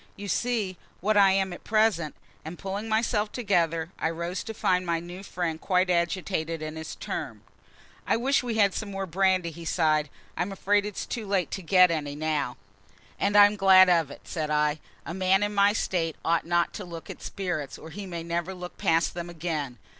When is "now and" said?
12.15-13.37